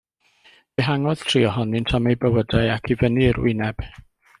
Dihangodd 0.79 1.21
tri 1.33 1.43
ohonynt 1.51 1.95
am 2.01 2.11
eu 2.15 2.19
bywydau 2.25 2.75
ac 2.79 2.95
i 2.97 3.03
fyny 3.05 3.25
i'r 3.31 3.43
wyneb. 3.49 3.91